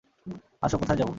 [0.61, 1.09] আসো -কোথায় যাব?